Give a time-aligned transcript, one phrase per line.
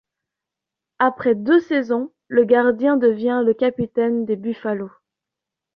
[0.97, 4.89] Après deux saisons, le gardien devient le capitaine des Buffalos.